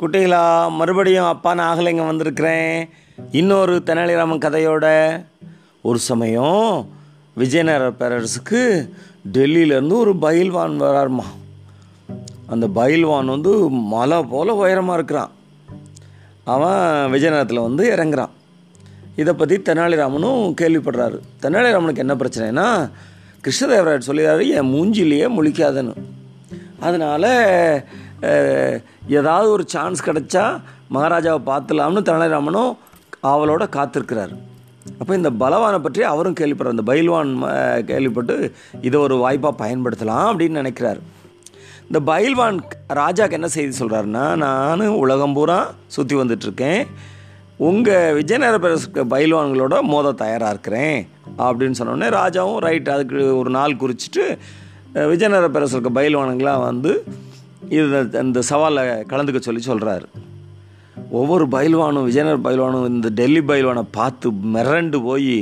குட்டிகளா 0.00 0.42
மறுபடியும் 0.70 1.24
அப்பா 1.24 1.54
நான் 1.54 1.86
இங்கே 1.86 2.04
வந்திருக்கிறேன். 2.06 2.88
இன்னொரு 3.32 3.82
தெனாலிராமன் 3.86 4.44
கதையோட 4.44 4.86
ஒரு 5.82 5.98
சமயம் 5.98 6.90
விஜயநகர 7.34 7.88
பேரரசுக்கு 8.00 8.60
டெல்லியிலேருந்து 9.32 9.92
ஒரு 9.92 10.16
பயில்வான் 10.16 10.76
வராருமா. 10.82 11.26
அந்த 12.46 12.66
பயில்வான் 12.68 13.32
வந்து 13.34 13.52
மலை 13.68 14.22
போல் 14.22 14.58
உயரமாக 14.60 14.98
இருக்கிறான். 14.98 15.32
அவன் 16.44 17.12
விஜயநகரத்தில் 17.14 17.66
வந்து 17.68 17.84
இறங்குறான். 17.94 18.34
இதை 19.16 19.34
பற்றி 19.34 19.56
தெனாலிராமனும் 19.56 20.42
கேள்விப்படுறாரு. 20.60 21.18
தெனாலிராமனுக்கு 21.42 22.04
என்ன 22.06 22.14
பிரச்சனைனா 22.14 22.90
கிருஷ்ணதேவராயர் 23.44 24.08
சொல்லிடுறாரு 24.08 24.46
என் 24.58 24.72
மூஞ்சிலேயே 24.74 25.28
முழிக்காதன்னு. 25.38 25.94
அதனால் 26.80 27.30
ஏதாவது 29.18 29.48
ஒரு 29.50 29.64
சான்ஸ் 29.66 30.06
கிடைச்சா 30.08 30.44
மகாராஜாவை 30.94 31.40
பார்த்துலாம்னு 31.50 32.06
தெனாலிராமனும் 32.08 32.72
அவளோட 33.32 33.64
காத்திருக்கிறார். 33.76 34.32
அப்போ 35.00 35.12
இந்த 35.14 35.30
பலவானை 35.42 35.78
பற்றி 35.78 36.02
அவரும் 36.12 36.36
கேள்விப்படுறார். 36.40 36.76
இந்த 36.76 36.86
பயில்வான் 36.90 37.30
கேள்விப்பட்டு 37.90 38.36
இதை 38.80 39.00
ஒரு 39.00 39.16
வாய்ப்பாக 39.24 39.54
பயன்படுத்தலாம் 39.62 40.28
அப்படின்னு 40.30 40.60
நினைக்கிறார். 40.62 41.00
இந்த 41.86 42.00
பயில்வான் 42.12 42.58
ராஜாக்கு 43.00 43.36
என்ன 43.38 43.48
செய்தி 43.56 43.72
சொல்கிறாருன்னா 43.78 44.24
நான் 44.44 44.86
உலகம் 45.02 45.36
பூரா 45.36 45.60
சுற்றி 45.96 46.16
வந்துட்டுருக்கேன். 46.16 46.82
உங்கள் 47.68 48.14
விஜயநகர 48.18 48.58
பேரரசு 48.64 49.06
பயில்வான்களோட 49.14 49.76
மோத 49.92 50.12
தயாராக 50.24 50.52
இருக்கிறேன். 50.54 50.98
அப்படின்னு 51.46 51.78
சொன்னோடனே 51.78 52.08
ராஜாவும் 52.20 52.60
ரைட் 52.66 52.88
அதுக்கு 52.88 53.22
ஒரு 53.38 53.50
நாள் 53.56 53.80
குறிச்சிட்டு 53.82 54.24
விஜயநகர 55.12 55.48
பேரரசுக்கு 55.54 55.90
பயில்வானுங்களாம் 55.98 56.66
வந்து 56.68 56.92
இது 57.76 58.08
இந்த 58.22 58.40
சவாலை 58.50 58.82
கலந்துக்க 59.10 59.40
சொல்லி 59.40 59.62
சொல்கிறாரு 59.66 60.06
ஒவ்வொரு 61.10 61.44
பயில்வானும் 61.46 62.06
விஜயநகர் 62.08 62.46
பயில்வானும் 62.46 62.86
இந்த 62.88 63.08
டெல்லி 63.08 63.40
பயில்வானை 63.40 63.82
பார்த்து 63.90 64.30
மிரண்டு 64.54 64.98
போய் 65.02 65.34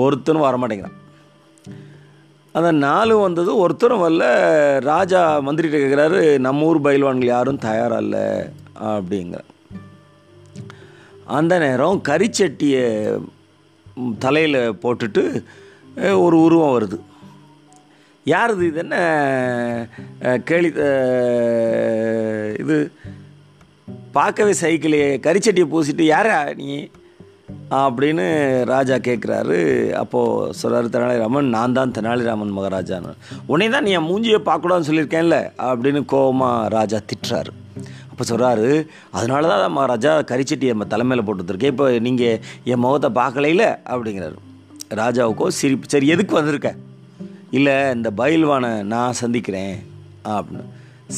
ஒருத்தனும் 0.00 0.46
வரமாட்டேங்கிறான். 0.46 0.98
அந்த 2.52 2.70
நாலு 2.70 3.14
வந்தது 3.18 3.50
ஒருத்தரும் 3.56 4.02
வரல. 4.04 4.24
ராஜா 4.80 5.20
மந்திரிகிட்ட 5.40 5.80
கேட்குறாரு 5.80 6.38
நம்ம 6.38 6.64
ஊர் 6.64 6.80
பயில்வான்கள் 6.80 7.34
யாரும் 7.34 7.64
தயாராக 7.66 8.02
இல்லை 8.02 8.24
அப்படிங்கிற 8.90 9.42
அந்த 11.38 11.58
நேரம் 11.58 12.02
கரிச்சட்டியை 12.08 12.86
தலையில் 14.18 14.60
போட்டுட்டு 14.82 15.22
ஒரு 16.24 16.36
உருவம் 16.46 16.74
வருது. 16.76 16.98
யார் 18.32 18.52
இது? 18.54 18.64
இது 18.70 18.80
என்ன 18.84 18.96
கேளி 20.48 20.68
இது 22.62 22.76
பார்க்கவே 24.16 24.52
சைக்கிளே 24.62 25.02
கரிச்சட்டியை 25.26 25.66
பூசிட்டு 25.72 26.04
யாரா 26.14 26.38
நீ? 26.62 26.70
அப்படின்னு 27.80 28.24
ராஜா 28.70 28.96
கேட்குறாரு 29.06 29.58
அப்போது 30.00 30.54
சொல்கிறாரு 30.60 30.88
தெனாலிராமன் 30.94 31.52
நான் 31.56 31.76
தான் 31.78 31.94
தெனாலிராமன் 31.96 32.56
மகாராஜான்னு. 32.56 33.12
உன்னை 33.52 33.68
தான் 33.74 33.86
நீ 33.86 33.92
என் 33.98 34.08
மூஞ்சியை 34.10 34.40
பார்க்கக்கூடாதுன்னு 34.48 34.88
சொல்லியிருக்கேன்ல 34.88 35.38
அப்படின்னு 35.68 36.00
கோபமாக 36.12 36.68
ராஜா 36.76 37.00
திட்டுறாரு. 37.10 37.52
அப்போ 38.10 38.24
சொல்கிறாரு 38.30 38.68
அதனால 39.18 39.48
தான் 39.52 39.74
மகாராஜா 39.78 40.12
கரிச்சட்டியை 40.30 40.74
நம்ம 40.74 40.88
தலைமையில் 40.94 41.26
போட்டு 41.26 41.44
வந்திருக்கேன். 41.44 41.74
இப்போ 41.74 41.88
நீங்கள் 42.08 42.40
என் 42.72 42.84
முகத்தை 42.86 43.10
பார்க்கலையில? 43.20 43.64
அப்படிங்கிறாரு. 43.94 44.38
ராஜாவுக்கோ 45.02 45.48
சிரிப்பு 45.60 45.92
சரி 45.94 46.08
எதுக்கு 46.16 46.34
வந்திருக்க? 46.40 46.70
இல்லை 47.58 47.76
இந்த 47.96 48.08
பயில்வானை 48.16 48.72
நான் 48.92 49.20
சந்திக்கிறேன் 49.20 49.76
அப்படின்னு. 50.34 50.64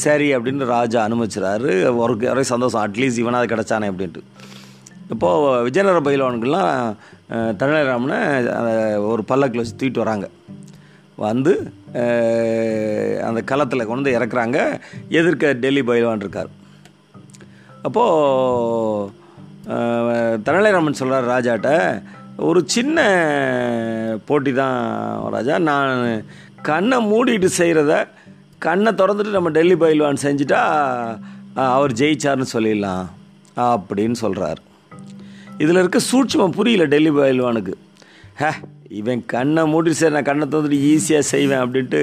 சரி 0.03 0.29
அப்படின்னு 0.37 0.65
ராஜா 0.75 1.01
அனுமதிச்சிறாரு. 1.07 1.73
ஒரு 2.03 2.13
ஒரே 2.33 2.43
சந்தோஷம் 2.53 2.85
அட்லீஸ்ட் 2.85 3.23
இவனாவது 3.23 3.51
கிடச்சானே 3.53 3.89
அப்படின்ட்டு. 3.93 4.23
இப்போது 5.15 5.63
விஜயநகர 5.67 6.01
பயில்வான்கள்லாம் 6.07 6.95
தமிழராமனை 7.61 8.19
ஒரு 9.11 9.23
பல்லக்கில் 9.31 9.63
வச்சு 9.63 9.79
தூக்கிட்டு 9.81 10.05
வராங்க. 10.05 10.27
வந்து 11.17 11.53
அந்த 13.29 13.41
களத்தில் 13.51 13.89
கொண்டு 13.91 14.03
வந்து 14.03 14.17
இறக்குறாங்க. 14.19 14.59
எதிர்க்க 15.21 15.53
டெல்லி 15.65 15.83
பயில்வான் 15.91 16.25
இருக்கார். 16.25 16.51
அப்போது 17.87 19.11
தனலைராமன் 20.47 21.01
சொல்கிறார் 21.01 21.31
ராஜாட்ட 21.35 21.71
ஒரு 22.49 22.61
சின்ன 22.75 22.99
போட்டி 24.29 24.53
தான் 24.63 24.79
ராஜா. 25.35 25.55
நான் 25.71 26.25
கண்ணை 26.69 26.99
மூடிட்டு 27.11 27.49
செய்கிறத 27.61 27.95
கண்ணை 28.67 28.91
திறந்துட்டு 29.01 29.37
நம்ம 29.37 29.51
டெல்லி 29.57 29.77
பயில்வான் 29.83 30.25
செஞ்சுட்டா 30.25 30.61
அவர் 31.77 31.93
ஜெயிச்சார்னு 32.01 32.47
சொல்லிடலாம் 32.55 33.07
அப்படின்னு 33.71 34.19
சொல்கிறார் 34.25 34.61
இதில் 35.63 35.81
இருக்க 35.81 36.01
சூட்சுமம் 36.11 36.57
புரியல 36.59 36.85
டெல்லி 36.93 37.13
பயில்வானுக்கு 37.19 37.75
ஹே 38.41 38.51
இவன் 39.01 39.23
கண்ணை 39.33 39.63
மூடி 39.73 39.93
சரி 39.99 40.15
நான் 40.17 40.29
கண்ணை 40.31 40.47
திறந்துட்டு 40.53 40.79
ஈஸியாக 40.93 41.31
செய்வேன் 41.33 41.63
அப்படின்ட்டு 41.65 42.01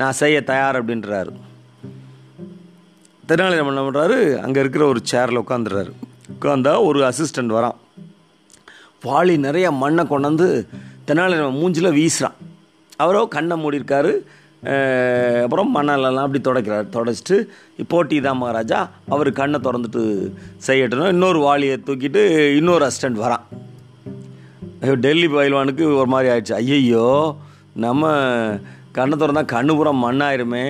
நான் 0.00 0.18
செய்ய 0.20 0.36
தயார் 0.50 0.78
அப்படின்றாரு. 0.80 1.32
தெனாலிராமன் 3.30 3.72
என்ன 3.72 3.84
பண்ணுறாரு 3.86 4.16
அங்கே 4.44 4.62
இருக்கிற 4.64 4.84
ஒரு 4.92 5.00
சேரில் 5.12 5.42
உட்காந்துடுறாரு 5.42 5.92
உட்காந்தா 6.34 6.72
ஒரு 6.88 7.00
அசிஸ்டண்ட் 7.10 7.56
வரான். 7.58 7.78
வாளி 9.08 9.34
நிறைய 9.46 9.66
மண்ணை 9.82 10.04
கொண்டாந்து 10.10 10.46
தெனாலிராமன் 11.08 11.58
மூஞ்சில் 11.60 11.96
வீசுகிறான் 11.98 12.38
அவரோ 13.02 13.20
கண்ணை 13.34 13.56
மூடியிருக்காரு. 13.62 14.12
அப்புறம் 15.44 15.70
மணலெல்லாம் 15.76 16.26
அப்படி 16.26 16.40
துடைக்கிறார். 16.46 16.90
துடைச்சிட்டு 16.94 17.36
போட்டி 17.92 18.16
தான் 18.26 18.40
மகாராஜா. 18.40 18.80
அவர் 19.14 19.28
கண்ணை 19.38 19.58
திறந்துட்டு 19.66 20.02
செய்யட்டணும் 20.66 21.12
இன்னொரு 21.14 21.40
வாளியை 21.46 21.76
தூக்கிட்டு 21.86 22.22
இன்னொரு 22.58 22.84
அசிஸ்டண்ட் 22.88 23.22
வரான். 23.24 23.46
ஐயோ 24.82 24.96
டெல்லி 25.06 25.28
பயில்வானுக்கு 25.36 25.86
ஒரு 26.00 26.10
மாதிரி 26.14 26.28
ஆயிடுச்சு. 26.32 26.54
ஐயையோ 26.62 27.06
நம்ம 27.86 28.12
கண்ணை 28.98 29.16
திறந்தா 29.18 29.42
கண்ணு 29.54 29.72
பூரா 29.78 29.92
மண்ணாயிருமே. 30.04 30.64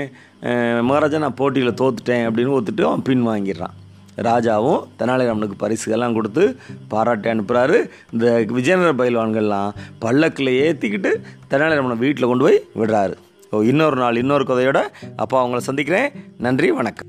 மகாராஜா 0.89 1.21
நான் 1.25 1.39
போட்டியில் 1.41 1.79
தோத்துட்டேன் 1.83 2.27
அப்படின்னு 2.29 2.57
ஒத்துட்டு 2.59 2.89
அவன் 2.89 3.07
பின் 3.09 3.29
வாங்கிடுறான். 3.29 3.77
ராஜாவும் 4.29 4.83
தெனாலிராமனுக்கு 4.99 5.57
பரிசுகள்லாம் 5.61 6.17
கொடுத்து 6.19 6.57
பாராட்டி 6.89 7.31
அனுப்புகிறாரு 7.31 7.79
இந்த 8.13 8.45
விஜயநகர 8.49 8.93
பயில்வான்கள்லாம் 9.01 9.71
பல்லக்கில் 9.99 10.53
ஏற்றிக்கிட்டு 10.67 11.13
தெனாலிராமனை 11.51 11.97
வீட்டில் 12.05 12.31
கொண்டு 12.33 12.45
போய் 12.45 12.61
விடுறாரு. 12.75 13.15
ஓ 13.51 13.63
இன்னொரு 13.63 13.97
நாள் 13.97 14.17
இன்னொரு 14.17 14.45
கதையோட 14.49 14.81
அப்போ 15.17 15.37
அவங்கள 15.43 15.57
சந்திக்கிறேன். 15.57 16.11
நன்றி 16.39 16.71
வணக்கம். 16.71 17.09